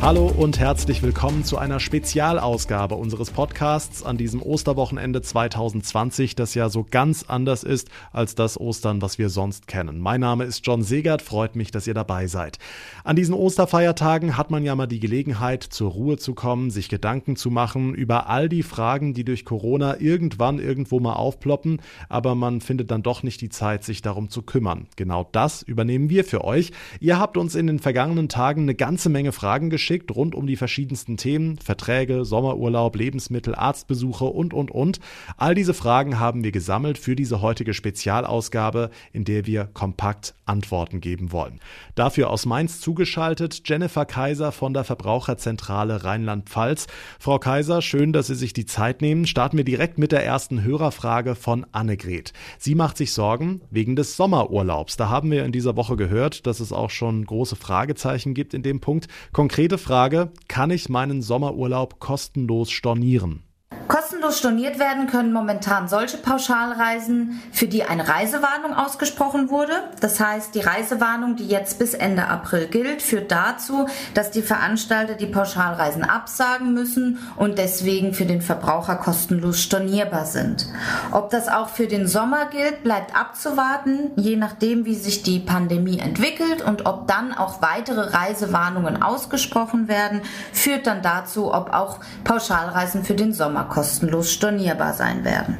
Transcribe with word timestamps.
Hallo 0.00 0.28
und 0.28 0.60
herzlich 0.60 1.02
willkommen 1.02 1.42
zu 1.42 1.58
einer 1.58 1.80
Spezialausgabe 1.80 2.94
unseres 2.94 3.32
Podcasts 3.32 4.04
an 4.04 4.16
diesem 4.16 4.40
Osterwochenende 4.40 5.22
2020, 5.22 6.36
das 6.36 6.54
ja 6.54 6.68
so 6.68 6.86
ganz 6.88 7.24
anders 7.26 7.64
ist 7.64 7.88
als 8.12 8.36
das 8.36 8.60
Ostern, 8.60 9.02
was 9.02 9.18
wir 9.18 9.28
sonst 9.28 9.66
kennen. 9.66 9.98
Mein 9.98 10.20
Name 10.20 10.44
ist 10.44 10.64
John 10.64 10.84
Segert, 10.84 11.20
freut 11.20 11.56
mich, 11.56 11.72
dass 11.72 11.88
ihr 11.88 11.94
dabei 11.94 12.28
seid. 12.28 12.58
An 13.02 13.16
diesen 13.16 13.34
Osterfeiertagen 13.34 14.36
hat 14.36 14.52
man 14.52 14.64
ja 14.64 14.76
mal 14.76 14.86
die 14.86 15.00
Gelegenheit, 15.00 15.64
zur 15.64 15.90
Ruhe 15.90 16.16
zu 16.16 16.32
kommen, 16.32 16.70
sich 16.70 16.88
Gedanken 16.88 17.34
zu 17.34 17.50
machen 17.50 17.92
über 17.92 18.28
all 18.28 18.48
die 18.48 18.62
Fragen, 18.62 19.14
die 19.14 19.24
durch 19.24 19.44
Corona 19.44 20.00
irgendwann 20.00 20.60
irgendwo 20.60 21.00
mal 21.00 21.14
aufploppen, 21.14 21.82
aber 22.08 22.36
man 22.36 22.60
findet 22.60 22.92
dann 22.92 23.02
doch 23.02 23.24
nicht 23.24 23.40
die 23.40 23.50
Zeit, 23.50 23.82
sich 23.82 24.00
darum 24.00 24.30
zu 24.30 24.42
kümmern. 24.42 24.86
Genau 24.94 25.28
das 25.32 25.62
übernehmen 25.62 26.08
wir 26.08 26.24
für 26.24 26.44
euch. 26.44 26.70
Ihr 27.00 27.18
habt 27.18 27.36
uns 27.36 27.56
in 27.56 27.66
den 27.66 27.80
vergangenen 27.80 28.28
Tagen 28.28 28.62
eine 28.62 28.76
ganze 28.76 29.08
Menge 29.08 29.32
Fragen 29.32 29.68
gestellt 29.70 29.87
geschickt 29.88 30.14
rund 30.14 30.34
um 30.34 30.46
die 30.46 30.56
verschiedensten 30.56 31.16
Themen, 31.16 31.56
Verträge, 31.56 32.26
Sommerurlaub, 32.26 32.94
Lebensmittel, 32.94 33.54
Arztbesuche 33.54 34.26
und, 34.26 34.52
und, 34.52 34.70
und. 34.70 35.00
All 35.38 35.54
diese 35.54 35.72
Fragen 35.72 36.18
haben 36.18 36.44
wir 36.44 36.52
gesammelt 36.52 36.98
für 36.98 37.16
diese 37.16 37.40
heutige 37.40 37.72
Spezialausgabe, 37.72 38.90
in 39.14 39.24
der 39.24 39.46
wir 39.46 39.64
kompakt 39.64 40.34
Antworten 40.44 41.00
geben 41.00 41.32
wollen. 41.32 41.60
Dafür 41.94 42.28
aus 42.28 42.44
Mainz 42.44 42.82
zugeschaltet 42.82 43.62
Jennifer 43.64 44.04
Kaiser 44.04 44.52
von 44.52 44.74
der 44.74 44.84
Verbraucherzentrale 44.84 46.04
Rheinland-Pfalz. 46.04 46.86
Frau 47.18 47.38
Kaiser, 47.38 47.80
schön, 47.80 48.12
dass 48.12 48.26
Sie 48.26 48.34
sich 48.34 48.52
die 48.52 48.66
Zeit 48.66 49.00
nehmen. 49.00 49.26
Starten 49.26 49.56
wir 49.56 49.64
direkt 49.64 49.96
mit 49.96 50.12
der 50.12 50.22
ersten 50.22 50.62
Hörerfrage 50.62 51.34
von 51.34 51.64
Annegret. 51.72 52.34
Sie 52.58 52.74
macht 52.74 52.98
sich 52.98 53.14
Sorgen 53.14 53.62
wegen 53.70 53.96
des 53.96 54.18
Sommerurlaubs. 54.18 54.98
Da 54.98 55.08
haben 55.08 55.30
wir 55.30 55.46
in 55.46 55.52
dieser 55.52 55.76
Woche 55.76 55.96
gehört, 55.96 56.46
dass 56.46 56.60
es 56.60 56.72
auch 56.74 56.90
schon 56.90 57.24
große 57.24 57.56
Fragezeichen 57.56 58.34
gibt 58.34 58.52
in 58.52 58.62
dem 58.62 58.80
Punkt. 58.80 59.08
Konkrete 59.32 59.77
Frage, 59.78 60.32
kann 60.48 60.70
ich 60.70 60.88
meinen 60.88 61.22
Sommerurlaub 61.22 61.98
kostenlos 62.00 62.70
stornieren? 62.70 63.47
Kostenlos 63.88 64.36
storniert 64.38 64.78
werden 64.78 65.06
können 65.06 65.32
momentan 65.32 65.88
solche 65.88 66.18
Pauschalreisen, 66.18 67.40
für 67.52 67.66
die 67.66 67.84
eine 67.84 68.06
Reisewarnung 68.06 68.74
ausgesprochen 68.74 69.48
wurde. 69.48 69.72
Das 70.00 70.20
heißt, 70.20 70.54
die 70.54 70.60
Reisewarnung, 70.60 71.36
die 71.36 71.48
jetzt 71.48 71.78
bis 71.78 71.94
Ende 71.94 72.26
April 72.26 72.66
gilt, 72.66 73.00
führt 73.00 73.32
dazu, 73.32 73.86
dass 74.12 74.30
die 74.30 74.42
Veranstalter 74.42 75.14
die 75.14 75.26
Pauschalreisen 75.26 76.04
absagen 76.04 76.74
müssen 76.74 77.18
und 77.36 77.56
deswegen 77.56 78.12
für 78.12 78.26
den 78.26 78.42
Verbraucher 78.42 78.96
kostenlos 78.96 79.62
stornierbar 79.62 80.26
sind. 80.26 80.66
Ob 81.10 81.30
das 81.30 81.48
auch 81.48 81.70
für 81.70 81.86
den 81.86 82.06
Sommer 82.06 82.44
gilt, 82.50 82.82
bleibt 82.82 83.18
abzuwarten, 83.18 84.10
je 84.16 84.36
nachdem, 84.36 84.84
wie 84.84 84.96
sich 84.96 85.22
die 85.22 85.38
Pandemie 85.38 85.98
entwickelt 85.98 86.60
und 86.60 86.84
ob 86.84 87.08
dann 87.08 87.32
auch 87.32 87.62
weitere 87.62 88.14
Reisewarnungen 88.14 89.02
ausgesprochen 89.02 89.88
werden, 89.88 90.20
führt 90.52 90.86
dann 90.86 91.00
dazu, 91.00 91.54
ob 91.54 91.72
auch 91.72 92.00
Pauschalreisen 92.24 93.02
für 93.02 93.14
den 93.14 93.32
Sommer 93.32 93.64
kostenlos 93.64 93.77
kostenlos 93.78 94.32
stornierbar 94.32 94.92
sein 94.92 95.24
werden. 95.24 95.56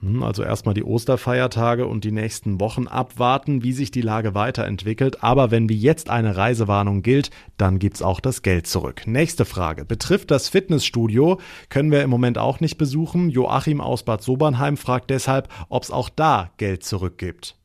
Hm, 0.00 0.22
also 0.22 0.42
erstmal 0.42 0.74
die 0.74 0.84
Osterfeiertage 0.84 1.86
und 1.86 2.04
die 2.04 2.12
nächsten 2.12 2.60
Wochen 2.60 2.86
abwarten, 2.86 3.62
wie 3.62 3.72
sich 3.72 3.90
die 3.90 4.02
Lage 4.02 4.34
weiterentwickelt. 4.34 5.24
Aber 5.24 5.50
wenn 5.50 5.70
wie 5.70 5.78
jetzt 5.78 6.10
eine 6.10 6.36
Reisewarnung 6.36 7.00
gilt, 7.00 7.30
dann 7.56 7.78
gibt's 7.78 8.02
auch 8.02 8.20
das 8.20 8.42
Geld 8.42 8.66
zurück. 8.66 9.06
Nächste 9.06 9.46
Frage. 9.46 9.86
Betrifft 9.86 10.30
das 10.30 10.50
Fitnessstudio, 10.50 11.40
können 11.70 11.90
wir 11.90 12.02
im 12.02 12.10
Moment 12.10 12.36
auch 12.36 12.60
nicht 12.60 12.76
besuchen. 12.76 13.30
Joachim 13.30 13.80
aus 13.80 14.02
Bad 14.02 14.22
Sobernheim 14.22 14.76
fragt 14.76 15.08
deshalb, 15.08 15.48
ob 15.70 15.84
es 15.84 15.90
auch 15.90 16.10
da 16.10 16.50
Geld 16.58 16.84
zurückgibt. 16.84 17.56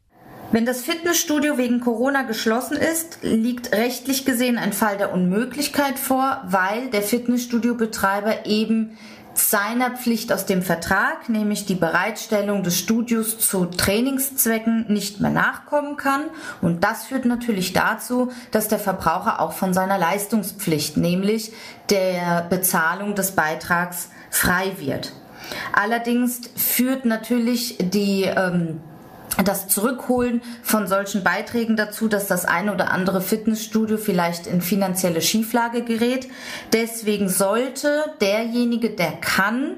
Wenn 0.52 0.66
das 0.66 0.82
Fitnessstudio 0.82 1.60
wegen 1.60 1.80
Corona 1.80 2.24
geschlossen 2.24 2.76
ist, 2.76 3.20
liegt 3.22 3.72
rechtlich 3.72 4.26
gesehen 4.26 4.58
ein 4.58 4.74
Fall 4.74 4.98
der 4.98 5.14
Unmöglichkeit 5.14 6.00
vor, 6.00 6.42
weil 6.48 6.90
der 6.90 7.04
Fitnessstudiobetreiber 7.04 8.48
eben 8.48 8.98
seiner 9.40 9.92
Pflicht 9.92 10.32
aus 10.34 10.46
dem 10.46 10.62
Vertrag, 10.62 11.30
nämlich 11.30 11.66
die 11.66 11.76
Bereitstellung 11.76 12.64
des 12.64 12.78
Studios 12.78 13.38
zu 13.40 13.66
Trainingszwecken, 13.66 14.86
nicht 14.88 15.20
mehr 15.20 15.32
nachkommen 15.32 15.98
kann. 15.98 16.26
Und 16.62 16.84
das 16.84 17.06
führt 17.06 17.26
natürlich 17.26 17.74
dazu, 17.74 18.32
dass 18.52 18.68
der 18.68 18.80
Verbraucher 18.80 19.40
auch 19.40 19.54
von 19.54 19.74
seiner 19.74 19.98
Leistungspflicht, 19.98 20.98
nämlich 20.98 21.52
der 21.90 22.46
Bezahlung 22.50 23.16
des 23.16 23.32
Beitrags, 23.32 24.10
frei 24.30 24.74
wird. 24.78 25.14
Allerdings 25.74 26.42
führt 26.56 27.06
natürlich 27.06 27.78
die 27.80 28.24
ähm, 28.24 28.82
das 29.44 29.68
Zurückholen 29.68 30.42
von 30.64 30.88
solchen 30.88 31.24
Beiträgen 31.24 31.76
dazu, 31.76 32.08
dass 32.08 32.28
das 32.28 32.46
eine 32.46 32.74
oder 32.74 32.92
andere 32.92 33.22
Fitnessstudio 33.22 33.98
vielleicht 33.98 34.48
in 34.48 34.62
finanzielle 34.62 35.22
Schieflage 35.22 35.84
gerät. 35.84 36.28
Deswegen 36.74 37.30
sollte 37.30 38.06
derjenige, 38.22 38.90
der 38.90 39.14
kann, 39.14 39.78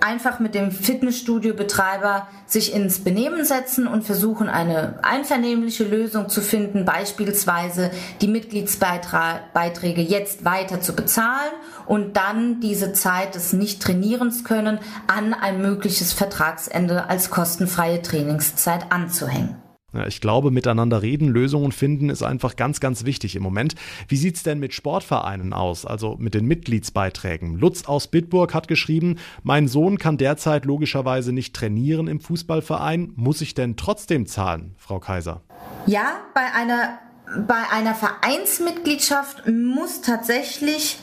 einfach 0.00 0.38
mit 0.38 0.54
dem 0.54 0.70
Fitnessstudio-Betreiber 0.70 2.28
sich 2.46 2.74
ins 2.74 3.00
Benehmen 3.00 3.44
setzen 3.44 3.86
und 3.86 4.04
versuchen, 4.04 4.48
eine 4.48 4.98
einvernehmliche 5.02 5.84
Lösung 5.84 6.28
zu 6.28 6.40
finden, 6.40 6.84
beispielsweise 6.84 7.90
die 8.20 8.28
Mitgliedsbeiträge 8.28 10.02
jetzt 10.02 10.44
weiter 10.44 10.80
zu 10.80 10.94
bezahlen 10.94 11.52
und 11.86 12.16
dann 12.16 12.60
diese 12.60 12.92
Zeit 12.92 13.34
des 13.34 13.52
Nicht-Trainierens 13.52 14.44
können 14.44 14.78
an 15.06 15.34
ein 15.34 15.60
mögliches 15.60 16.12
Vertragsende 16.12 17.08
als 17.08 17.30
kostenfreie 17.30 18.02
Trainingszeit 18.02 18.90
anzuhängen. 18.90 19.65
Ja, 19.96 20.06
ich 20.06 20.20
glaube, 20.20 20.50
miteinander 20.50 21.00
reden, 21.00 21.28
Lösungen 21.28 21.72
finden 21.72 22.10
ist 22.10 22.22
einfach 22.22 22.56
ganz, 22.56 22.80
ganz 22.80 23.04
wichtig 23.06 23.34
im 23.34 23.42
Moment. 23.42 23.74
Wie 24.08 24.16
sieht's 24.16 24.42
denn 24.42 24.58
mit 24.58 24.74
Sportvereinen 24.74 25.54
aus, 25.54 25.86
also 25.86 26.16
mit 26.18 26.34
den 26.34 26.44
Mitgliedsbeiträgen? 26.44 27.58
Lutz 27.58 27.86
aus 27.86 28.08
Bitburg 28.08 28.52
hat 28.52 28.68
geschrieben, 28.68 29.16
mein 29.42 29.68
Sohn 29.68 29.96
kann 29.96 30.18
derzeit 30.18 30.66
logischerweise 30.66 31.32
nicht 31.32 31.54
trainieren 31.54 32.08
im 32.08 32.20
Fußballverein. 32.20 33.12
Muss 33.16 33.40
ich 33.40 33.54
denn 33.54 33.76
trotzdem 33.76 34.26
zahlen, 34.26 34.74
Frau 34.76 34.98
Kaiser? 34.98 35.40
Ja, 35.86 36.20
bei 36.34 36.52
einer, 36.52 36.98
bei 37.46 37.62
einer 37.72 37.94
Vereinsmitgliedschaft 37.94 39.48
muss 39.48 40.02
tatsächlich 40.02 40.98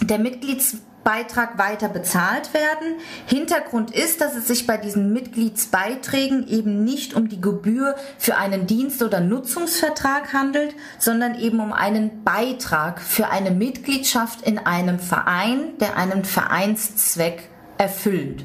der 0.00 0.18
Mitgliedsbeitrag 0.18 0.87
Beitrag 1.04 1.58
weiter 1.58 1.88
bezahlt 1.88 2.52
werden. 2.54 2.96
Hintergrund 3.26 3.90
ist, 3.90 4.20
dass 4.20 4.36
es 4.36 4.46
sich 4.46 4.66
bei 4.66 4.76
diesen 4.76 5.12
Mitgliedsbeiträgen 5.12 6.46
eben 6.48 6.84
nicht 6.84 7.14
um 7.14 7.28
die 7.28 7.40
Gebühr 7.40 7.94
für 8.18 8.36
einen 8.36 8.66
Dienst- 8.66 9.02
oder 9.02 9.20
Nutzungsvertrag 9.20 10.32
handelt, 10.32 10.74
sondern 10.98 11.34
eben 11.38 11.60
um 11.60 11.72
einen 11.72 12.24
Beitrag 12.24 13.00
für 13.00 13.30
eine 13.30 13.50
Mitgliedschaft 13.50 14.42
in 14.42 14.58
einem 14.58 14.98
Verein, 14.98 15.78
der 15.80 15.96
einen 15.96 16.24
Vereinszweck 16.24 17.48
erfüllt. 17.78 18.44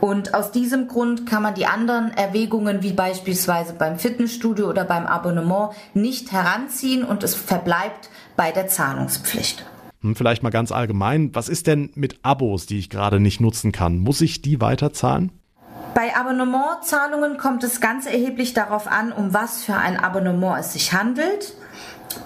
Und 0.00 0.34
aus 0.34 0.50
diesem 0.50 0.88
Grund 0.88 1.26
kann 1.26 1.42
man 1.42 1.54
die 1.54 1.66
anderen 1.66 2.12
Erwägungen, 2.16 2.82
wie 2.82 2.92
beispielsweise 2.92 3.74
beim 3.74 3.98
Fitnessstudio 3.98 4.68
oder 4.68 4.84
beim 4.84 5.06
Abonnement, 5.06 5.70
nicht 5.92 6.32
heranziehen 6.32 7.04
und 7.04 7.22
es 7.22 7.34
verbleibt 7.34 8.10
bei 8.36 8.50
der 8.50 8.66
Zahlungspflicht. 8.66 9.64
Hm, 10.04 10.14
vielleicht 10.14 10.42
mal 10.42 10.50
ganz 10.50 10.70
allgemein, 10.70 11.34
was 11.34 11.48
ist 11.48 11.66
denn 11.66 11.90
mit 11.94 12.18
Abos, 12.22 12.66
die 12.66 12.78
ich 12.78 12.90
gerade 12.90 13.18
nicht 13.20 13.40
nutzen 13.40 13.72
kann? 13.72 13.98
Muss 13.98 14.20
ich 14.20 14.42
die 14.42 14.60
weiterzahlen? 14.60 15.32
Bei 15.94 16.14
Abonnementzahlungen 16.14 17.38
kommt 17.38 17.64
es 17.64 17.80
ganz 17.80 18.04
erheblich 18.04 18.52
darauf 18.52 18.86
an, 18.86 19.12
um 19.12 19.32
was 19.32 19.64
für 19.64 19.76
ein 19.76 19.98
Abonnement 19.98 20.60
es 20.60 20.74
sich 20.74 20.92
handelt. 20.92 21.54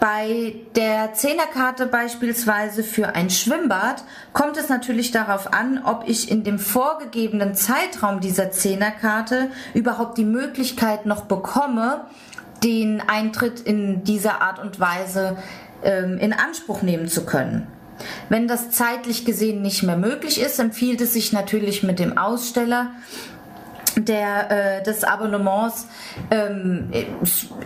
Bei 0.00 0.56
der 0.74 1.14
Zehnerkarte 1.14 1.86
beispielsweise 1.86 2.82
für 2.82 3.14
ein 3.14 3.30
Schwimmbad 3.30 4.02
kommt 4.32 4.56
es 4.56 4.68
natürlich 4.68 5.12
darauf 5.12 5.52
an, 5.52 5.80
ob 5.84 6.04
ich 6.06 6.30
in 6.30 6.42
dem 6.42 6.58
vorgegebenen 6.58 7.54
Zeitraum 7.54 8.20
dieser 8.20 8.50
Zehnerkarte 8.50 9.50
überhaupt 9.72 10.18
die 10.18 10.24
Möglichkeit 10.24 11.06
noch 11.06 11.26
bekomme, 11.26 12.06
den 12.64 13.00
Eintritt 13.00 13.60
in 13.60 14.02
dieser 14.02 14.42
Art 14.42 14.58
und 14.58 14.80
Weise 14.80 15.36
ähm, 15.82 16.18
in 16.18 16.32
Anspruch 16.32 16.82
nehmen 16.82 17.08
zu 17.08 17.24
können. 17.24 17.66
Wenn 18.28 18.46
das 18.46 18.70
zeitlich 18.70 19.24
gesehen 19.24 19.62
nicht 19.62 19.82
mehr 19.82 19.96
möglich 19.96 20.40
ist, 20.40 20.58
empfiehlt 20.58 21.00
es 21.00 21.14
sich 21.14 21.32
natürlich 21.32 21.82
mit 21.82 21.98
dem 21.98 22.16
Aussteller 22.16 22.92
der, 23.96 24.50
äh, 24.50 24.82
des 24.82 25.04
Abonnements 25.04 25.86
ähm, 26.30 26.90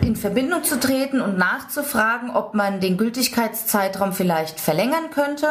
in 0.01 0.15
Verbindung 0.15 0.63
zu 0.63 0.79
treten 0.79 1.21
und 1.21 1.37
nachzufragen, 1.37 2.31
ob 2.31 2.53
man 2.53 2.79
den 2.79 2.97
Gültigkeitszeitraum 2.97 4.13
vielleicht 4.13 4.59
verlängern 4.59 5.11
könnte. 5.11 5.47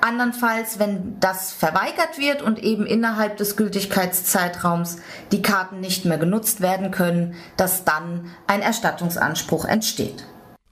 Andernfalls, 0.00 0.78
wenn 0.78 1.18
das 1.20 1.52
verweigert 1.52 2.18
wird 2.18 2.42
und 2.42 2.62
eben 2.62 2.86
innerhalb 2.86 3.36
des 3.36 3.56
Gültigkeitszeitraums 3.56 4.98
die 5.32 5.42
Karten 5.42 5.80
nicht 5.80 6.04
mehr 6.04 6.18
genutzt 6.18 6.60
werden 6.60 6.90
können, 6.90 7.34
dass 7.56 7.84
dann 7.84 8.30
ein 8.46 8.62
Erstattungsanspruch 8.62 9.64
entsteht. 9.64 10.24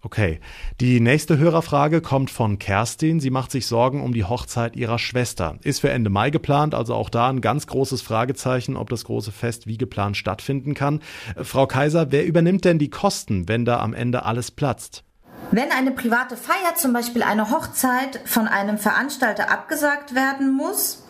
Okay. 0.05 0.39
Die 0.83 1.01
nächste 1.01 1.39
Hörerfrage 1.39 2.03
kommt 2.03 2.31
von 2.31 2.59
Kerstin. 2.59 3.21
Sie 3.21 3.31
macht 3.31 3.51
sich 3.51 3.67
Sorgen 3.67 4.03
um 4.03 4.13
die 4.13 4.25
Hochzeit 4.25 4.77
ihrer 4.77 4.99
Schwester. 4.99 5.57
Ist 5.63 5.81
für 5.81 5.89
Ende 5.89 6.11
Mai 6.11 6.29
geplant, 6.29 6.75
also 6.75 6.95
auch 6.95 7.09
da 7.09 7.31
ein 7.31 7.41
ganz 7.41 7.67
großes 7.67 8.03
Fragezeichen, 8.03 8.77
ob 8.77 8.91
das 8.91 9.05
große 9.05 9.33
Fest 9.33 9.67
wie 9.67 9.79
geplant 9.79 10.19
stattfinden 10.19 10.75
kann. 10.75 11.01
Frau 11.43 11.67
Kaiser, 11.67 12.13
wer 12.13 12.27
übernimmt 12.27 12.67
denn 12.67 12.79
die 12.79 12.91
Kosten, 12.91 13.49
wenn 13.49 13.65
da 13.65 13.81
am 13.81 13.95
Ende 13.95 14.27
alles 14.27 14.51
platzt? 14.51 15.05
Wenn 15.51 15.71
eine 15.71 15.93
private 15.93 16.37
Feier, 16.37 16.75
zum 16.77 16.93
Beispiel 16.93 17.23
eine 17.23 17.51
Hochzeit, 17.51 18.21
von 18.27 18.47
einem 18.47 18.77
Veranstalter 18.77 19.51
abgesagt 19.51 20.15
werden 20.15 20.55
muss, 20.55 21.04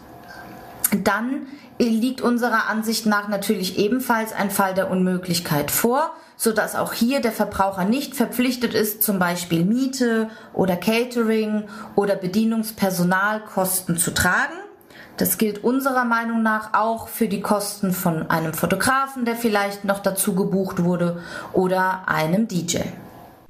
dann 1.03 1.47
liegt 1.79 2.21
unserer 2.21 2.69
Ansicht 2.69 3.07
nach 3.07 3.29
natürlich 3.29 3.79
ebenfalls 3.79 4.33
ein 4.33 4.51
Fall 4.51 4.75
der 4.75 4.91
Unmöglichkeit 4.91 5.71
vor, 5.71 6.13
so 6.37 6.53
dass 6.53 6.75
auch 6.77 6.93
hier 6.93 7.21
der 7.21 7.33
Verbraucher 7.33 7.85
nicht 7.85 8.15
verpflichtet 8.15 8.75
ist, 8.75 9.03
zum 9.03 9.19
Beispiel 9.19 9.65
Miete 9.65 10.29
oder 10.53 10.77
Catering 10.77 11.65
oder 11.95 12.17
Bedienungspersonalkosten 12.17 13.97
zu 13.97 14.13
tragen. 14.13 14.55
Das 15.17 15.39
gilt 15.39 15.63
unserer 15.63 16.05
Meinung 16.05 16.43
nach 16.43 16.75
auch 16.75 17.07
für 17.07 17.29
die 17.29 17.41
Kosten 17.41 17.93
von 17.93 18.31
einem 18.31 18.53
Fotografen, 18.53 19.25
der 19.25 19.37
vielleicht 19.37 19.85
noch 19.85 20.01
dazu 20.01 20.35
gebucht 20.35 20.83
wurde, 20.83 21.23
oder 21.53 22.09
einem 22.09 22.49
DJ. 22.49 22.79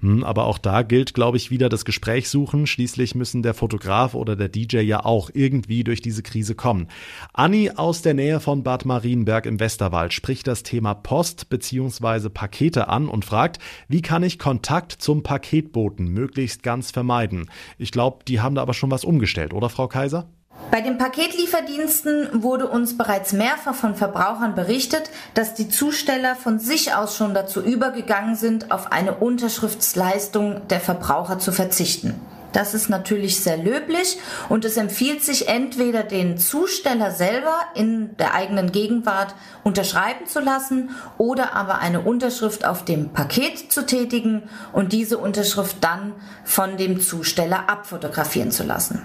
Hm, 0.04 0.22
aber 0.22 0.44
auch 0.44 0.58
da 0.58 0.82
gilt, 0.82 1.14
glaube 1.14 1.38
ich, 1.38 1.50
wieder 1.50 1.70
das 1.70 1.86
Gespräch 1.86 2.28
suchen. 2.28 2.66
Schließlich 2.66 3.14
müssen 3.14 3.42
der 3.42 3.54
Fotograf 3.54 4.14
oder 4.14 4.36
der 4.36 4.50
DJ 4.50 4.80
ja 4.80 5.02
auch 5.02 5.30
irgendwie 5.32 5.82
durch 5.82 6.02
diese 6.02 6.22
Krise 6.22 6.54
kommen. 6.54 6.88
Anni 7.32 7.70
aus 7.74 8.02
der 8.02 8.12
Nähe 8.12 8.38
von 8.38 8.62
Bad 8.62 8.84
Marienberg 8.84 9.46
im 9.46 9.58
Westerwald 9.58 10.12
spricht 10.12 10.46
das 10.46 10.62
Thema 10.62 10.92
Post 10.92 11.48
bzw. 11.48 12.28
Pakete 12.28 12.88
an 12.88 13.08
und 13.08 13.24
fragt, 13.24 13.60
wie 13.88 14.02
kann 14.02 14.22
ich 14.22 14.38
Kontakt 14.38 14.92
zum 14.92 15.22
Paketboten 15.22 16.06
möglichst 16.08 16.62
ganz 16.62 16.90
vermeiden? 16.90 17.48
Ich 17.78 17.90
glaube, 17.90 18.26
die 18.28 18.40
haben 18.40 18.56
da 18.56 18.60
aber 18.60 18.74
schon 18.74 18.90
was 18.90 19.04
umgestellt, 19.04 19.54
oder 19.54 19.70
Frau 19.70 19.88
Kaiser? 19.88 20.28
Bei 20.74 20.80
den 20.80 20.98
Paketlieferdiensten 20.98 22.42
wurde 22.42 22.66
uns 22.66 22.98
bereits 22.98 23.32
mehrfach 23.32 23.76
von 23.76 23.94
Verbrauchern 23.94 24.56
berichtet, 24.56 25.08
dass 25.34 25.54
die 25.54 25.68
Zusteller 25.68 26.34
von 26.34 26.58
sich 26.58 26.94
aus 26.94 27.16
schon 27.16 27.32
dazu 27.32 27.60
übergegangen 27.60 28.34
sind, 28.34 28.72
auf 28.72 28.90
eine 28.90 29.14
Unterschriftsleistung 29.14 30.66
der 30.66 30.80
Verbraucher 30.80 31.38
zu 31.38 31.52
verzichten. 31.52 32.20
Das 32.52 32.72
ist 32.72 32.88
natürlich 32.88 33.40
sehr 33.40 33.56
löblich 33.56 34.18
und 34.48 34.64
es 34.64 34.76
empfiehlt 34.76 35.24
sich 35.24 35.48
entweder 35.48 36.04
den 36.04 36.38
Zusteller 36.38 37.10
selber 37.10 37.54
in 37.74 38.16
der 38.16 38.34
eigenen 38.34 38.70
Gegenwart 38.70 39.34
unterschreiben 39.64 40.26
zu 40.26 40.40
lassen 40.40 40.90
oder 41.18 41.54
aber 41.54 41.80
eine 41.80 42.00
Unterschrift 42.00 42.64
auf 42.64 42.84
dem 42.84 43.12
Paket 43.12 43.72
zu 43.72 43.86
tätigen 43.86 44.44
und 44.72 44.92
diese 44.92 45.18
Unterschrift 45.18 45.78
dann 45.80 46.14
von 46.44 46.76
dem 46.76 47.00
Zusteller 47.00 47.68
abfotografieren 47.68 48.52
zu 48.52 48.62
lassen. 48.62 49.02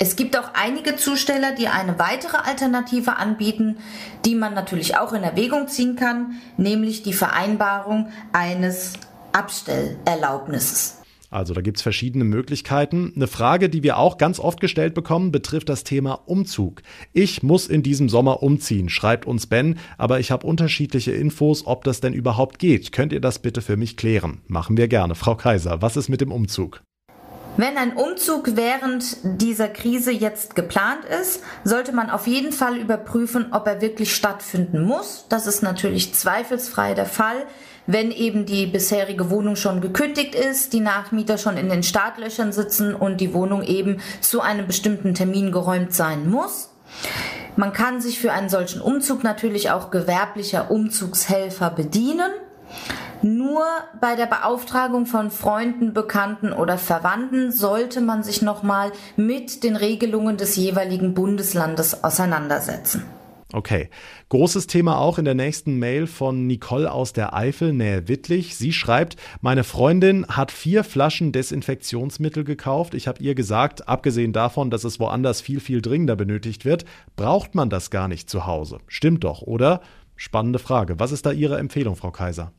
Es 0.00 0.14
gibt 0.14 0.38
auch 0.38 0.50
einige 0.54 0.94
Zusteller, 0.94 1.54
die 1.56 1.66
eine 1.66 1.98
weitere 1.98 2.36
Alternative 2.36 3.16
anbieten, 3.16 3.78
die 4.24 4.36
man 4.36 4.54
natürlich 4.54 4.96
auch 4.96 5.12
in 5.12 5.24
Erwägung 5.24 5.66
ziehen 5.66 5.96
kann, 5.96 6.36
nämlich 6.56 7.02
die 7.02 7.12
Vereinbarung 7.12 8.08
eines 8.32 8.92
Abstellerlaubnisses. 9.32 10.98
Also 11.30 11.52
da 11.52 11.60
gibt's 11.60 11.82
verschiedene 11.82 12.24
Möglichkeiten. 12.24 13.12
Eine 13.14 13.26
Frage, 13.26 13.68
die 13.68 13.82
wir 13.82 13.98
auch 13.98 14.16
ganz 14.18 14.38
oft 14.38 14.60
gestellt 14.60 14.94
bekommen, 14.94 15.30
betrifft 15.30 15.68
das 15.68 15.84
Thema 15.84 16.12
Umzug. 16.26 16.80
Ich 17.12 17.42
muss 17.42 17.66
in 17.66 17.82
diesem 17.82 18.08
Sommer 18.08 18.42
umziehen, 18.42 18.88
schreibt 18.88 19.26
uns 19.26 19.46
Ben, 19.46 19.78
aber 19.98 20.20
ich 20.20 20.30
habe 20.30 20.46
unterschiedliche 20.46 21.12
Infos, 21.12 21.66
ob 21.66 21.84
das 21.84 22.00
denn 22.00 22.14
überhaupt 22.14 22.58
geht. 22.58 22.92
Könnt 22.92 23.12
ihr 23.12 23.20
das 23.20 23.40
bitte 23.40 23.60
für 23.60 23.76
mich 23.76 23.96
klären? 23.96 24.40
Machen 24.46 24.76
wir 24.76 24.88
gerne. 24.88 25.14
Frau 25.16 25.34
Kaiser, 25.34 25.82
was 25.82 25.96
ist 25.96 26.08
mit 26.08 26.20
dem 26.22 26.32
Umzug? 26.32 26.82
Wenn 27.58 27.76
ein 27.76 27.96
Umzug 27.96 28.54
während 28.54 29.16
dieser 29.24 29.66
Krise 29.68 30.12
jetzt 30.12 30.54
geplant 30.54 31.04
ist, 31.04 31.42
sollte 31.64 31.90
man 31.90 32.08
auf 32.08 32.28
jeden 32.28 32.52
Fall 32.52 32.76
überprüfen, 32.76 33.48
ob 33.50 33.66
er 33.66 33.80
wirklich 33.80 34.14
stattfinden 34.14 34.84
muss. 34.84 35.26
Das 35.28 35.48
ist 35.48 35.60
natürlich 35.60 36.14
zweifelsfrei 36.14 36.94
der 36.94 37.04
Fall, 37.04 37.46
wenn 37.88 38.12
eben 38.12 38.46
die 38.46 38.66
bisherige 38.66 39.28
Wohnung 39.28 39.56
schon 39.56 39.80
gekündigt 39.80 40.36
ist, 40.36 40.72
die 40.72 40.78
Nachmieter 40.78 41.36
schon 41.36 41.56
in 41.56 41.68
den 41.68 41.82
Startlöchern 41.82 42.52
sitzen 42.52 42.94
und 42.94 43.20
die 43.20 43.34
Wohnung 43.34 43.64
eben 43.64 44.00
zu 44.20 44.40
einem 44.40 44.68
bestimmten 44.68 45.14
Termin 45.14 45.50
geräumt 45.50 45.92
sein 45.92 46.30
muss. 46.30 46.70
Man 47.56 47.72
kann 47.72 48.00
sich 48.00 48.20
für 48.20 48.30
einen 48.30 48.50
solchen 48.50 48.80
Umzug 48.80 49.24
natürlich 49.24 49.72
auch 49.72 49.90
gewerblicher 49.90 50.70
Umzugshelfer 50.70 51.70
bedienen. 51.70 52.30
Nur 53.22 53.64
bei 54.00 54.14
der 54.14 54.26
Beauftragung 54.26 55.06
von 55.06 55.30
Freunden, 55.30 55.92
Bekannten 55.92 56.52
oder 56.52 56.78
Verwandten 56.78 57.50
sollte 57.50 58.00
man 58.00 58.22
sich 58.22 58.42
nochmal 58.42 58.92
mit 59.16 59.64
den 59.64 59.74
Regelungen 59.74 60.36
des 60.36 60.54
jeweiligen 60.56 61.14
Bundeslandes 61.14 62.04
auseinandersetzen. 62.04 63.04
Okay. 63.52 63.88
Großes 64.28 64.66
Thema 64.66 64.98
auch 64.98 65.18
in 65.18 65.24
der 65.24 65.34
nächsten 65.34 65.78
Mail 65.78 66.06
von 66.06 66.46
Nicole 66.46 66.92
aus 66.92 67.14
der 67.14 67.34
Eifel, 67.34 67.72
nähe 67.72 68.06
Wittlich. 68.06 68.56
Sie 68.56 68.74
schreibt, 68.74 69.16
meine 69.40 69.64
Freundin 69.64 70.26
hat 70.28 70.52
vier 70.52 70.84
Flaschen 70.84 71.32
Desinfektionsmittel 71.32 72.44
gekauft. 72.44 72.92
Ich 72.92 73.08
habe 73.08 73.22
ihr 73.22 73.34
gesagt, 73.34 73.88
abgesehen 73.88 74.34
davon, 74.34 74.70
dass 74.70 74.84
es 74.84 75.00
woanders 75.00 75.40
viel, 75.40 75.60
viel 75.60 75.80
dringender 75.80 76.14
benötigt 76.14 76.66
wird, 76.66 76.84
braucht 77.16 77.54
man 77.54 77.70
das 77.70 77.90
gar 77.90 78.06
nicht 78.06 78.28
zu 78.28 78.44
Hause. 78.44 78.78
Stimmt 78.86 79.24
doch, 79.24 79.40
oder? 79.40 79.80
Spannende 80.14 80.58
Frage. 80.58 81.00
Was 81.00 81.12
ist 81.12 81.24
da 81.24 81.32
Ihre 81.32 81.58
Empfehlung, 81.58 81.96
Frau 81.96 82.10
Kaiser? 82.10 82.52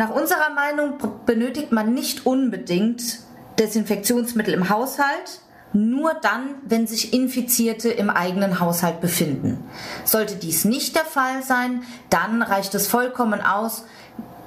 Nach 0.00 0.08
unserer 0.08 0.48
Meinung 0.54 0.94
benötigt 1.26 1.72
man 1.72 1.92
nicht 1.92 2.24
unbedingt 2.24 3.18
Desinfektionsmittel 3.58 4.54
im 4.54 4.70
Haushalt, 4.70 5.42
nur 5.74 6.14
dann, 6.14 6.54
wenn 6.64 6.86
sich 6.86 7.12
Infizierte 7.12 7.90
im 7.90 8.08
eigenen 8.08 8.60
Haushalt 8.60 9.02
befinden. 9.02 9.62
Sollte 10.06 10.36
dies 10.36 10.64
nicht 10.64 10.96
der 10.96 11.04
Fall 11.04 11.42
sein, 11.42 11.82
dann 12.08 12.40
reicht 12.40 12.74
es 12.74 12.86
vollkommen 12.86 13.42
aus, 13.42 13.84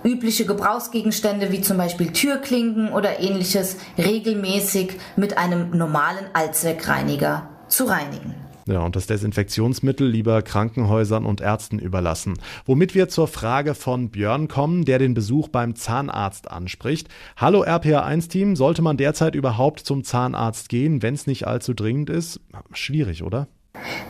übliche 0.03 0.47
Gebrauchsgegenstände 0.47 1.51
wie 1.51 1.61
zum 1.61 1.77
Beispiel 1.77 2.11
Türklinken 2.11 2.91
oder 2.91 3.19
ähnliches 3.19 3.77
regelmäßig 3.95 4.99
mit 5.15 5.37
einem 5.37 5.69
normalen 5.69 6.25
Allzweckreiniger 6.33 7.47
zu 7.67 7.83
reinigen. 7.83 8.42
Ja, 8.65 8.79
und 8.79 8.95
das 8.95 9.07
Desinfektionsmittel 9.07 10.07
lieber 10.07 10.41
Krankenhäusern 10.41 11.25
und 11.25 11.41
Ärzten 11.41 11.79
überlassen. 11.79 12.35
Womit 12.65 12.95
wir 12.95 13.09
zur 13.09 13.27
Frage 13.27 13.75
von 13.75 14.09
Björn 14.09 14.47
kommen, 14.47 14.85
der 14.85 14.99
den 14.99 15.13
Besuch 15.13 15.49
beim 15.49 15.75
Zahnarzt 15.75 16.49
anspricht. 16.49 17.09
Hallo 17.35 17.63
RPA1-Team, 17.63 18.55
sollte 18.55 18.81
man 18.81 18.95
derzeit 18.95 19.35
überhaupt 19.35 19.81
zum 19.81 20.03
Zahnarzt 20.03 20.69
gehen, 20.69 21.01
wenn 21.01 21.13
es 21.13 21.27
nicht 21.27 21.45
allzu 21.45 21.73
dringend 21.73 22.09
ist? 22.09 22.39
Schwierig, 22.71 23.23
oder? 23.23 23.47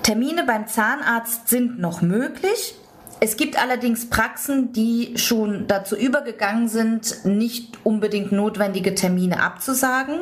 Termine 0.03 0.43
beim 0.45 0.67
Zahnarzt 0.67 1.47
sind 1.47 1.79
noch 1.79 2.01
möglich. 2.01 2.75
Es 3.19 3.37
gibt 3.37 3.57
allerdings 3.57 4.09
Praxen, 4.09 4.73
die 4.73 5.13
schon 5.15 5.65
dazu 5.67 5.95
übergegangen 5.95 6.67
sind, 6.67 7.23
nicht 7.23 7.77
unbedingt 7.85 8.33
notwendige 8.33 8.95
Termine 8.95 9.41
abzusagen. 9.41 10.19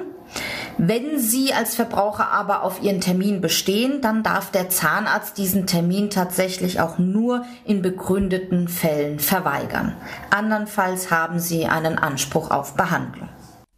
Wenn 0.83 1.19
Sie 1.19 1.53
als 1.53 1.75
Verbraucher 1.75 2.31
aber 2.31 2.63
auf 2.63 2.81
Ihren 2.81 3.01
Termin 3.01 3.39
bestehen, 3.39 4.01
dann 4.01 4.23
darf 4.23 4.50
der 4.50 4.71
Zahnarzt 4.71 5.38
diesen 5.38 5.67
Termin 5.67 6.09
tatsächlich 6.09 6.79
auch 6.79 6.97
nur 6.97 7.45
in 7.65 7.83
begründeten 7.83 8.67
Fällen 8.67 9.19
verweigern. 9.19 9.95
Andernfalls 10.31 11.11
haben 11.11 11.38
Sie 11.38 11.67
einen 11.67 12.00
Anspruch 12.00 12.50
auf 12.50 12.75
Behandlung. 12.75 13.29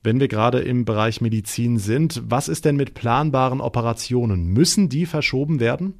Wenn 0.01 0.21
wir 0.21 0.29
gerade 0.29 0.59
im 0.61 0.85
Bereich 0.85 1.19
Medizin 1.19 1.77
sind, 1.77 2.23
was 2.25 2.47
ist 2.47 2.63
denn 2.63 2.77
mit 2.77 2.93
planbaren 2.93 3.59
Operationen? 3.59 4.45
Müssen 4.45 4.87
die 4.87 5.05
verschoben 5.05 5.59
werden? 5.59 5.99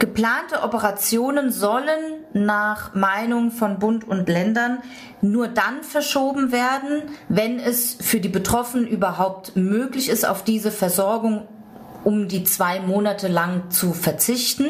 Geplante 0.00 0.64
Operationen 0.64 1.52
sollen 1.52 2.21
nach 2.34 2.94
Meinung 2.94 3.50
von 3.50 3.78
Bund 3.78 4.06
und 4.06 4.28
Ländern 4.28 4.78
nur 5.20 5.48
dann 5.48 5.82
verschoben 5.82 6.52
werden, 6.52 7.02
wenn 7.28 7.58
es 7.58 7.96
für 8.00 8.20
die 8.20 8.28
Betroffenen 8.28 8.86
überhaupt 8.86 9.56
möglich 9.56 10.08
ist, 10.08 10.26
auf 10.26 10.44
diese 10.44 10.70
Versorgung 10.70 11.46
um 12.04 12.28
die 12.28 12.44
zwei 12.44 12.80
Monate 12.80 13.28
lang 13.28 13.70
zu 13.70 13.92
verzichten. 13.92 14.66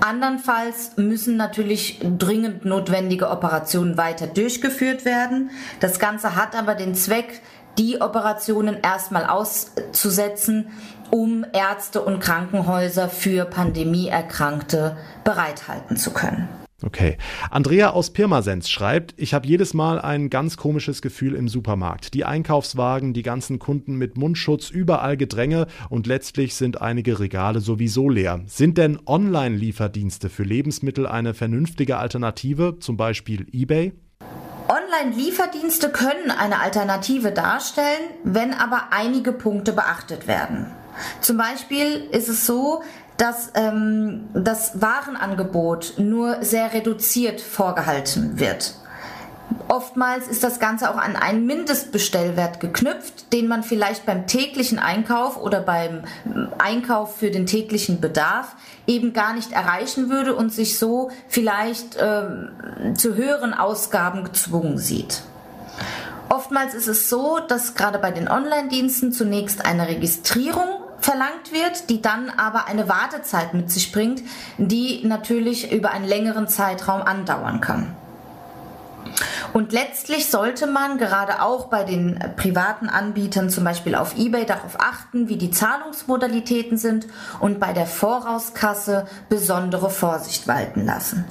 Andernfalls 0.00 0.92
müssen 0.96 1.36
natürlich 1.36 2.00
dringend 2.18 2.64
notwendige 2.64 3.30
Operationen 3.30 3.96
weiter 3.96 4.26
durchgeführt 4.26 5.04
werden. 5.04 5.50
Das 5.80 5.98
Ganze 5.98 6.36
hat 6.36 6.56
aber 6.56 6.74
den 6.74 6.94
Zweck, 6.94 7.42
die 7.78 8.00
Operationen 8.00 8.76
erstmal 8.82 9.26
auszusetzen, 9.26 10.68
um 11.10 11.44
Ärzte 11.52 12.02
und 12.02 12.20
Krankenhäuser 12.20 13.08
für 13.08 13.44
Pandemieerkrankte 13.44 14.96
bereithalten 15.24 15.96
zu 15.96 16.12
können. 16.12 16.48
Okay. 16.86 17.16
Andrea 17.50 17.90
aus 17.90 18.10
Pirmasens 18.10 18.68
schreibt, 18.68 19.14
ich 19.16 19.32
habe 19.32 19.46
jedes 19.46 19.72
Mal 19.72 19.98
ein 19.98 20.28
ganz 20.28 20.58
komisches 20.58 21.00
Gefühl 21.00 21.34
im 21.34 21.48
Supermarkt. 21.48 22.12
Die 22.12 22.26
Einkaufswagen, 22.26 23.14
die 23.14 23.22
ganzen 23.22 23.58
Kunden 23.58 23.96
mit 23.96 24.18
Mundschutz, 24.18 24.68
überall 24.68 25.16
Gedränge 25.16 25.66
und 25.88 26.06
letztlich 26.06 26.54
sind 26.54 26.82
einige 26.82 27.20
Regale 27.20 27.60
sowieso 27.60 28.10
leer. 28.10 28.42
Sind 28.46 28.76
denn 28.76 28.98
Online-Lieferdienste 29.06 30.28
für 30.28 30.42
Lebensmittel 30.42 31.06
eine 31.06 31.32
vernünftige 31.32 31.96
Alternative, 31.96 32.78
zum 32.80 32.98
Beispiel 32.98 33.46
eBay? 33.52 33.94
Online-Lieferdienste 34.68 35.90
können 35.90 36.30
eine 36.30 36.60
Alternative 36.60 37.32
darstellen, 37.32 38.10
wenn 38.24 38.52
aber 38.52 38.88
einige 38.90 39.32
Punkte 39.32 39.72
beachtet 39.72 40.28
werden. 40.28 40.66
Zum 41.20 41.36
Beispiel 41.36 42.08
ist 42.10 42.28
es 42.28 42.46
so, 42.46 42.82
dass 43.16 43.50
ähm, 43.54 44.28
das 44.34 44.80
Warenangebot 44.80 45.94
nur 45.98 46.42
sehr 46.42 46.72
reduziert 46.72 47.40
vorgehalten 47.40 48.38
wird. 48.38 48.74
Oftmals 49.68 50.28
ist 50.28 50.42
das 50.42 50.58
Ganze 50.58 50.90
auch 50.90 50.96
an 50.96 51.16
einen 51.16 51.46
Mindestbestellwert 51.46 52.60
geknüpft, 52.60 53.32
den 53.32 53.46
man 53.46 53.62
vielleicht 53.62 54.06
beim 54.06 54.26
täglichen 54.26 54.78
Einkauf 54.78 55.40
oder 55.40 55.60
beim 55.60 56.02
Einkauf 56.58 57.16
für 57.16 57.30
den 57.30 57.46
täglichen 57.46 58.00
Bedarf 58.00 58.56
eben 58.86 59.12
gar 59.12 59.32
nicht 59.34 59.52
erreichen 59.52 60.10
würde 60.10 60.34
und 60.34 60.52
sich 60.52 60.78
so 60.78 61.10
vielleicht 61.28 61.96
äh, 61.96 62.24
zu 62.94 63.14
höheren 63.14 63.54
Ausgaben 63.54 64.24
gezwungen 64.24 64.78
sieht. 64.78 65.22
Oftmals 66.28 66.74
ist 66.74 66.88
es 66.88 67.08
so, 67.08 67.38
dass 67.46 67.74
gerade 67.74 67.98
bei 67.98 68.10
den 68.10 68.28
Online-Diensten 68.28 69.12
zunächst 69.12 69.64
eine 69.64 69.88
Registrierung 69.88 70.83
verlangt 71.04 71.52
wird, 71.52 71.90
die 71.90 72.00
dann 72.00 72.30
aber 72.30 72.66
eine 72.66 72.88
Wartezeit 72.88 73.52
mit 73.52 73.70
sich 73.70 73.92
bringt, 73.92 74.22
die 74.56 75.06
natürlich 75.06 75.70
über 75.70 75.90
einen 75.90 76.06
längeren 76.06 76.48
Zeitraum 76.48 77.02
andauern 77.02 77.60
kann. 77.60 77.94
Und 79.52 79.72
letztlich 79.72 80.30
sollte 80.30 80.66
man 80.66 80.96
gerade 80.96 81.42
auch 81.42 81.66
bei 81.66 81.84
den 81.84 82.18
privaten 82.36 82.88
Anbietern, 82.88 83.50
zum 83.50 83.64
Beispiel 83.64 83.94
auf 83.94 84.16
eBay, 84.16 84.46
darauf 84.46 84.80
achten, 84.80 85.28
wie 85.28 85.36
die 85.36 85.50
Zahlungsmodalitäten 85.50 86.78
sind 86.78 87.06
und 87.38 87.60
bei 87.60 87.74
der 87.74 87.86
Vorauskasse 87.86 89.06
besondere 89.28 89.90
Vorsicht 89.90 90.48
walten 90.48 90.86
lassen. 90.86 91.26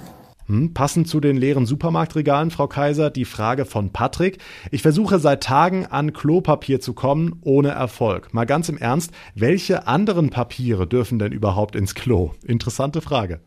Hm, 0.48 0.74
passend 0.74 1.08
zu 1.08 1.20
den 1.20 1.38
leeren 1.38 1.66
Supermarktregalen, 1.66 2.52
Frau 2.52 2.68
Kaiser, 2.68 3.10
die 3.10 3.26
Frage 3.26 3.66
von 3.66 3.92
Patrick. 3.92 4.40
Ich 4.72 4.82
versuche 4.82 5.20
seit 5.20 5.44
Tagen 5.44 5.86
an 5.86 6.14
Klopapier 6.14 6.80
zu 6.80 6.94
kommen, 6.94 7.40
ohne 7.42 7.70
Erfolg. 7.70 8.34
Mal 8.34 8.46
ganz 8.46 8.70
im 8.70 8.78
Ernst, 8.78 9.12
welche 9.36 9.88
anderen 9.88 10.30
Papiere 10.30 10.88
dürfen 10.88 11.20
denn 11.20 11.32
überhaupt 11.32 11.76
ins 11.76 11.96
Klo? 11.96 12.32
Interessante 12.44 13.02
Frage. 13.02 13.40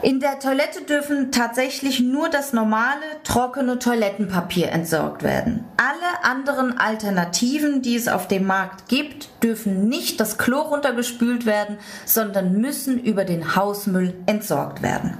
In 0.00 0.20
der 0.20 0.38
Toilette 0.38 0.84
dürfen 0.88 1.32
tatsächlich 1.32 1.98
nur 1.98 2.28
das 2.28 2.52
normale, 2.52 3.02
trockene 3.24 3.80
Toilettenpapier 3.80 4.70
entsorgt 4.70 5.24
werden. 5.24 5.64
Alle 5.76 6.24
anderen 6.24 6.78
Alternativen, 6.78 7.82
die 7.82 7.96
es 7.96 8.06
auf 8.06 8.28
dem 8.28 8.46
Markt 8.46 8.88
gibt, 8.88 9.28
dürfen 9.42 9.88
nicht 9.88 10.20
das 10.20 10.38
Klo 10.38 10.60
runtergespült 10.60 11.46
werden, 11.46 11.78
sondern 12.04 12.60
müssen 12.60 13.00
über 13.00 13.24
den 13.24 13.56
Hausmüll 13.56 14.14
entsorgt 14.26 14.82
werden. 14.82 15.18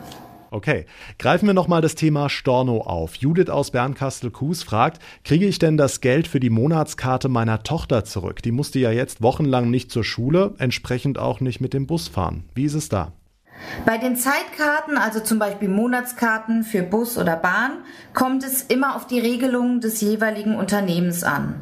Okay, 0.51 0.87
greifen 1.19 1.47
wir 1.47 1.53
nochmal 1.53 1.83
das 1.83 1.95
Thema 1.95 2.31
Storno 2.31 2.81
auf. 2.81 3.17
Judith 3.17 3.51
aus 3.51 3.71
Bernkastel-Kues 3.71 4.63
fragt, 4.63 5.03
kriege 5.23 5.47
ich 5.47 5.59
denn 5.59 5.77
das 5.77 6.01
Geld 6.01 6.27
für 6.27 6.41
die 6.41 6.49
Monatskarte 6.49 7.29
meiner 7.29 7.63
Tochter 7.63 8.05
zurück? 8.05 8.43
Die 8.43 8.53
musste 8.53 8.79
ja 8.79 8.91
jetzt 8.91 9.21
wochenlang 9.23 9.71
nicht 9.71 9.93
zur 9.93 10.05
Schule, 10.05 10.55
entsprechend 10.59 11.19
auch 11.19 11.41
nicht 11.41 11.61
mit 11.61 11.75
dem 11.75 11.87
Bus 11.87 12.09
fahren. 12.09 12.45
Wie 12.55 12.65
ist 12.65 12.75
es 12.75 12.89
da? 12.89 13.13
Bei 13.85 13.99
den 13.99 14.17
Zeitkarten, 14.17 14.97
also 14.97 15.21
zum 15.21 15.39
Beispiel 15.39 15.69
Monatskarten 15.69 16.63
für 16.63 16.83
Bus 16.83 17.19
oder 17.19 17.37
Bahn, 17.37 17.73
kommt 18.15 18.45
es 18.45 18.63
immer 18.63 18.97
auf 18.97 19.07
die 19.07 19.21
Regelungen 19.21 19.81
des 19.81 20.01
jeweiligen 20.01 20.57
Unternehmens 20.57 21.25
an. 21.25 21.61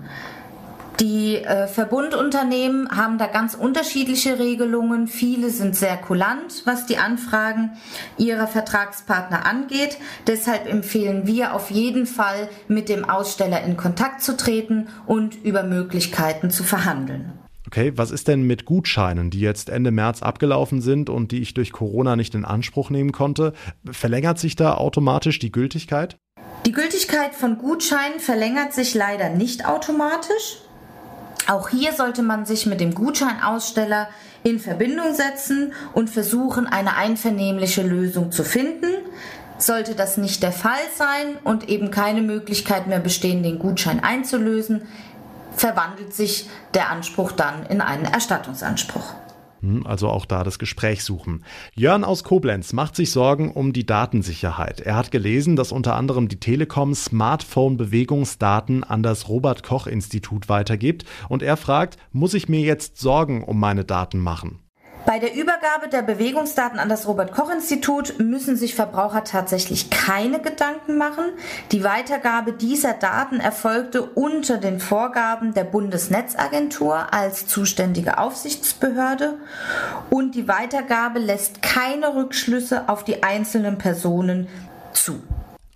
Die 1.01 1.37
äh, 1.37 1.67
Verbundunternehmen 1.67 2.89
haben 2.91 3.19
da 3.19 3.27
ganz 3.27 3.55
unterschiedliche 3.55 4.39
Regelungen. 4.39 5.09
Viele 5.09 5.51
sind 5.51 5.77
sehr 5.77 5.99
kulant, 5.99 6.63
was 6.65 6.87
die 6.87 6.97
Anfragen 6.97 7.73
ihrer 8.17 8.47
Vertragspartner 8.47 9.45
angeht. 9.45 9.99
Deshalb 10.27 10.67
empfehlen 10.67 11.27
wir 11.27 11.55
auf 11.55 11.71
jeden 11.71 12.07
Fall, 12.07 12.49
mit 12.69 12.89
dem 12.89 13.05
Aussteller 13.05 13.63
in 13.63 13.77
Kontakt 13.77 14.23
zu 14.23 14.39
treten 14.39 14.89
und 15.07 15.35
über 15.45 15.65
Möglichkeiten 15.65 16.51
zu 16.51 16.65
verhandeln. 16.65 17.33
Okay, 17.67 17.93
was 17.97 18.11
ist 18.11 18.29
denn 18.29 18.45
mit 18.45 18.65
Gutscheinen, 18.65 19.29
die 19.29 19.41
jetzt 19.41 19.69
Ende 19.69 19.91
März 19.91 20.23
abgelaufen 20.23 20.81
sind 20.81 21.11
und 21.11 21.31
die 21.31 21.43
ich 21.43 21.53
durch 21.53 21.73
Corona 21.73 22.17
nicht 22.17 22.35
in 22.35 22.45
Anspruch 22.47 22.89
nehmen 22.89 23.13
konnte? 23.13 23.53
Verlängert 23.85 24.39
sich 24.39 24.57
da 24.57 24.75
automatisch 24.75 25.41
die 25.41 25.53
Gültigkeit? 25.53 26.17
Die 26.65 26.73
Gültigkeit 26.73 27.35
von 27.35 27.59
Gutscheinen 27.59 28.19
verlängert 28.19 28.73
sich 28.73 28.95
leider 28.95 29.29
nicht 29.29 29.67
automatisch. 29.67 30.63
Auch 31.49 31.69
hier 31.69 31.93
sollte 31.93 32.23
man 32.23 32.45
sich 32.45 32.67
mit 32.67 32.81
dem 32.81 32.95
Gutscheinaussteller 32.95 34.09
in 34.43 34.59
Verbindung 34.59 35.15
setzen 35.15 35.73
und 35.93 36.11
versuchen, 36.11 36.67
eine 36.67 36.97
einvernehmliche 36.97 37.83
Lösung 37.83 38.33
zu 38.33 38.43
finden. 38.43 38.91
Sollte 39.59 39.95
das 39.95 40.17
nicht 40.17 40.43
der 40.43 40.53
Fall 40.53 40.83
sein 40.97 41.37
und 41.45 41.69
eben 41.69 41.91
keine 41.91 42.21
Möglichkeit 42.21 42.89
mehr 42.89 43.01
bestehen, 43.01 43.43
den 43.43 43.59
Gutschein 43.59 44.03
einzulösen, 44.03 44.83
verwandelt 45.57 46.15
sich 46.15 46.51
der 46.75 46.91
Anspruch 46.91 47.33
dann 47.33 47.65
in 47.67 47.81
einen 47.81 48.05
Erstattungsanspruch. 48.05 49.15
Also 49.85 50.09
auch 50.09 50.27
da 50.27 50.45
das 50.45 50.59
Gespräch 50.59 51.03
suchen. 51.05 51.45
Jörn 51.75 52.05
aus 52.05 52.25
Koblenz 52.25 52.73
macht 52.73 52.97
sich 52.97 53.11
Sorgen 53.11 53.53
um 53.53 53.73
die 53.73 53.87
Datensicherheit. 53.87 54.81
Er 54.81 54.97
hat 54.97 55.11
gelesen, 55.11 55.57
dass 55.57 55.73
unter 55.73 55.95
anderem 55.97 56.29
die 56.29 56.41
Telekom 56.41 56.95
Smartphone-Bewegungsdaten 56.95 58.85
an 58.85 59.03
das 59.03 59.29
Robert 59.29 59.63
Koch 59.63 59.87
Institut 59.87 60.49
weitergibt 60.49 61.05
und 61.29 61.43
er 61.43 61.57
fragt, 61.57 61.97
muss 62.13 62.35
ich 62.35 62.49
mir 62.49 62.61
jetzt 62.61 62.99
Sorgen 62.99 63.45
um 63.45 63.59
meine 63.59 63.85
Daten 63.85 64.19
machen? 64.19 64.61
Bei 65.07 65.21
der 65.21 65.37
Übergabe 65.37 65.87
der 65.89 66.03
Bewegungsdaten 66.03 66.81
an 66.81 66.89
das 66.89 67.07
Robert 67.07 67.31
Koch 67.31 67.49
Institut 67.49 68.19
müssen 68.19 68.57
sich 68.57 68.75
Verbraucher 68.75 69.23
tatsächlich 69.23 69.89
keine 69.89 70.41
Gedanken 70.41 70.99
machen. 70.99 71.27
Die 71.71 71.85
Weitergabe 71.85 72.53
dieser 72.53 72.93
Daten 72.93 73.39
erfolgte 73.39 74.03
unter 74.03 74.59
den 74.59 74.81
Vorgaben 74.81 75.55
der 75.55 75.63
Bundesnetzagentur 75.63 77.15
als 77.15 77.47
zuständige 77.47 78.19
Aufsichtsbehörde 78.19 79.35
und 80.11 80.35
die 80.35 80.49
Weitergabe 80.49 81.21
lässt 81.21 81.63
keine 81.63 82.17
Rückschlüsse 82.17 82.89
auf 82.89 83.05
die 83.05 83.23
einzelnen 83.23 83.79
Personen 83.79 84.49
zu. 84.93 85.23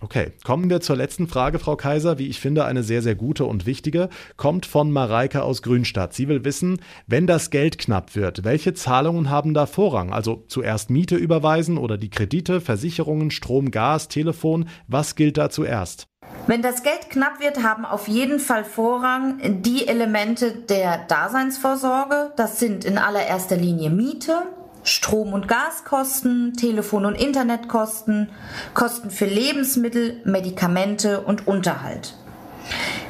Okay, 0.03 0.31
kommen 0.43 0.67
wir 0.71 0.81
zur 0.81 0.95
letzten 0.95 1.27
Frage, 1.27 1.59
Frau 1.59 1.75
Kaiser, 1.75 2.17
wie 2.17 2.25
ich 2.25 2.39
finde, 2.39 2.65
eine 2.65 2.81
sehr, 2.81 3.03
sehr 3.03 3.13
gute 3.13 3.45
und 3.45 3.67
wichtige, 3.67 4.09
kommt 4.35 4.65
von 4.65 4.91
Mareike 4.91 5.43
aus 5.43 5.61
Grünstadt. 5.61 6.15
Sie 6.15 6.27
will 6.27 6.43
wissen, 6.43 6.81
wenn 7.05 7.27
das 7.27 7.51
Geld 7.51 7.77
knapp 7.77 8.15
wird, 8.15 8.43
welche 8.43 8.73
Zahlungen 8.73 9.29
haben 9.29 9.53
da 9.53 9.67
Vorrang? 9.67 10.11
Also 10.11 10.43
zuerst 10.47 10.89
Miete 10.89 11.17
überweisen 11.17 11.77
oder 11.77 11.99
die 11.99 12.09
Kredite, 12.09 12.61
Versicherungen, 12.61 13.29
Strom, 13.29 13.69
Gas, 13.69 14.07
Telefon, 14.07 14.67
was 14.87 15.13
gilt 15.13 15.37
da 15.37 15.51
zuerst? 15.51 16.07
Wenn 16.47 16.63
das 16.63 16.81
Geld 16.81 17.11
knapp 17.11 17.39
wird, 17.39 17.61
haben 17.61 17.85
auf 17.85 18.07
jeden 18.07 18.39
Fall 18.39 18.63
Vorrang 18.63 19.61
die 19.61 19.87
Elemente 19.87 20.51
der 20.51 21.05
Daseinsvorsorge. 21.05 22.33
Das 22.37 22.59
sind 22.59 22.85
in 22.85 22.97
allererster 22.97 23.55
Linie 23.55 23.91
Miete, 23.91 24.47
Strom- 24.83 25.33
und 25.33 25.47
Gaskosten, 25.47 26.53
Telefon- 26.53 27.05
und 27.05 27.15
Internetkosten, 27.15 28.29
Kosten 28.73 29.11
für 29.11 29.25
Lebensmittel, 29.25 30.21
Medikamente 30.25 31.21
und 31.21 31.47
Unterhalt. 31.47 32.15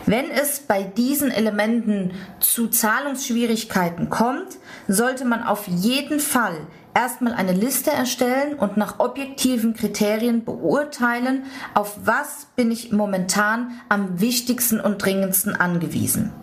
Wenn 0.06 0.32
es 0.32 0.62
bei 0.62 0.84
diesen 0.84 1.32
Elementen 1.32 2.12
zu 2.40 2.68
Zahlungsschwierigkeiten 2.68 4.10
kommt, 4.10 4.58
sollte 4.88 5.26
man 5.26 5.44
auf 5.44 5.68
jeden 5.68 6.20
Fall 6.20 6.56
erstmal 6.94 7.34
eine 7.34 7.54
Liste 7.54 7.92
erstellen 7.92 8.56
und 8.56 8.78
nach 8.78 9.00
objektiven 9.00 9.74
Kriterien 9.74 10.44
beurteilen, 10.44 11.44
auf 11.74 11.98
was 12.04 12.48
bin 12.56 12.72
ich 12.72 12.92
momentan 12.92 13.72
am 13.90 14.20
wichtigsten 14.20 14.80
und 14.80 14.98
dringendsten 15.04 15.56
angewiesen. 15.56 16.34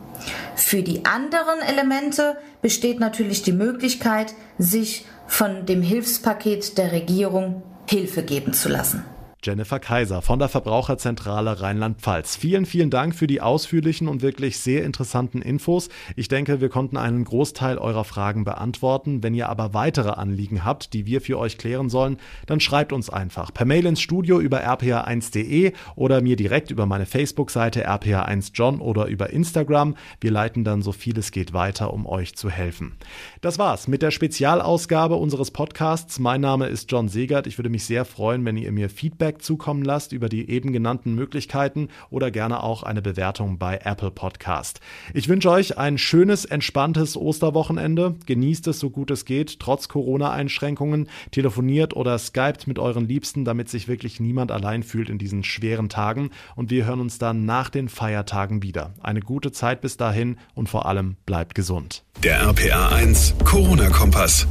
Für 0.57 0.83
die 0.83 1.05
anderen 1.05 1.61
Elemente 1.61 2.37
besteht 2.63 3.01
natürlich 3.01 3.43
die 3.43 3.53
Möglichkeit, 3.53 4.35
sich 4.59 5.07
von 5.29 5.67
dem 5.67 5.83
Hilfspaket 5.83 6.77
der 6.79 6.91
Regierung 6.91 7.63
Hilfe 7.89 8.23
geben 8.25 8.53
zu 8.53 8.69
lassen. 8.69 9.05
Jennifer 9.41 9.79
Kaiser 9.79 10.21
von 10.21 10.41
der 10.41 10.49
Verbraucherzentrale 10.49 11.61
Rheinland-Pfalz. 11.61 12.35
Vielen, 12.35 12.67
vielen 12.67 12.91
Dank 12.91 13.15
für 13.15 13.29
die 13.29 13.41
ausführlichen 13.41 14.09
und 14.09 14.21
wirklich 14.21 14.59
sehr 14.59 14.85
interessanten 14.85 15.43
Infos. 15.43 15.91
Ich 16.17 16.27
denke, 16.27 16.61
wir 16.61 16.69
konnten 16.69 16.97
einen 16.97 17.23
Großteil 17.23 17.79
eurer 17.79 18.03
Fragen 18.03 18.43
beantworten. 18.43 19.23
Wenn 19.23 19.35
ihr 19.35 19.49
aber 19.49 19.75
weitere 19.75 20.11
Anliegen 20.11 20.65
habt, 20.65 20.93
die 20.93 21.07
wir 21.07 21.21
für 21.21 21.39
euch 21.39 21.57
klären 21.57 21.89
sollen, 21.89 22.17
dann 22.47 22.59
schreibt 22.59 22.93
uns 22.93 23.11
einfach 23.11 23.55
per 23.55 23.65
Mail 23.65 23.87
ins 23.87 24.01
Studio 24.01 24.41
über 24.41 24.65
rpa1.de 24.65 25.73
oder 25.95 26.21
mir 26.21 26.35
direkt 26.35 26.73
über 26.73 26.87
meine 26.87 27.07
Facebook-Seite 27.07 27.89
rpa1john 27.89 28.81
oder 28.81 29.07
über 29.07 29.31
Instagram. 29.31 29.95
Wir 30.21 30.33
leiten 30.33 30.65
dann 30.65 30.83
so 30.83 30.91
viel 30.91 31.17
es 31.17 31.31
geht 31.31 31.53
weiter, 31.53 31.95
um 31.95 32.07
euch 32.07 32.35
zu 32.35 32.51
helfen. 32.51 32.97
Das 33.41 33.57
war's 33.57 33.87
mit 33.87 34.03
der 34.03 34.11
Spezialausgabe 34.11 35.15
unseres 35.15 35.53
Podcasts. 35.53 36.19
Mein 36.19 36.41
Name 36.41 36.67
ist 36.67 36.91
John 36.91 37.09
Segert. 37.09 37.47
Ich 37.47 37.57
würde 37.57 37.71
mich 37.71 37.85
sehr 37.85 38.05
freuen, 38.05 38.45
wenn 38.45 38.57
ihr 38.57 38.73
mir 38.73 38.91
Feedback 38.91 39.28
Feedback 39.29 39.43
zukommen 39.43 39.85
lasst 39.85 40.13
über 40.13 40.29
die 40.31 40.49
eben 40.49 40.73
genannten 40.73 41.15
Möglichkeiten 41.15 41.89
oder 42.09 42.31
gerne 42.31 42.63
auch 42.63 42.83
eine 42.83 43.03
Bewertung 43.03 43.59
bei 43.59 43.79
Apple 43.85 44.11
Podcast. 44.11 44.81
Ich 45.13 45.29
wünsche 45.29 45.51
euch 45.51 45.77
ein 45.77 45.99
schönes, 45.99 46.47
entspanntes 46.47 47.15
Osterwochenende. 47.17 48.17
Genießt 48.25 48.69
es 48.69 48.79
so 48.79 48.89
gut 48.89 49.11
es 49.11 49.27
geht, 49.27 49.61
trotz 49.61 49.89
Corona-Einschränkungen. 49.89 51.09
Telefoniert 51.31 51.95
oder 51.95 52.19
skypt 52.19 52.67
mit 52.67 52.79
euren 52.79 53.07
Liebsten, 53.07 53.45
damit 53.45 53.69
sich 53.69 53.87
wirklich 53.87 54.19
niemand 54.19 54.51
allein 54.51 54.83
fühlt 54.83 55.11
in 55.11 55.19
diesen 55.19 55.45
schweren 55.45 55.91
Tagen. 55.91 56.31
Und 56.57 56.71
wir 56.71 56.87
hören 56.87 57.01
uns 57.01 57.19
dann 57.19 57.45
nach 57.45 57.69
den 57.69 57.91
Feiertagen 57.91 58.63
wieder. 58.63 58.95
Eine 59.03 59.21
gute 59.21 59.53
Zeit 59.53 59.83
bis 59.83 59.99
dahin 59.99 60.39
und 60.55 60.71
vor 60.71 60.87
allem 60.87 61.17
bleibt 61.27 61.55
gesund. 61.55 62.03
Der 62.23 62.41
RPA 62.41 62.89
1 62.89 63.35
Corona-Kompass. 63.45 64.47